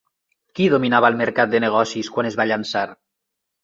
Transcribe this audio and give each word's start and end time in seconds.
Qui 0.59 0.69
dominava 0.75 1.13
el 1.13 1.21
mercat 1.21 1.53
de 1.53 1.63
negocis 1.69 2.13
quan 2.17 2.35
es 2.35 2.43
va 2.43 2.53
llançar? 2.53 2.87